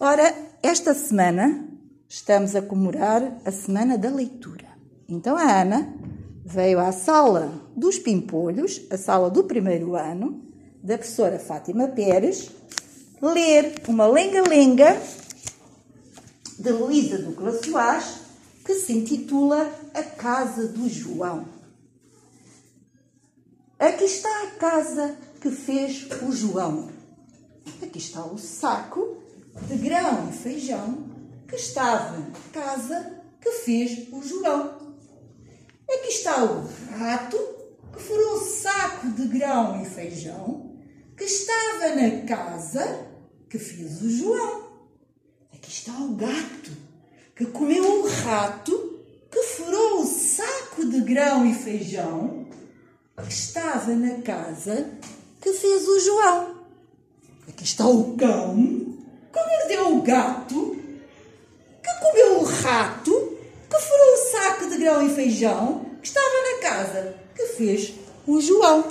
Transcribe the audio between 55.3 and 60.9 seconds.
que fez o João. Aqui está o cão gato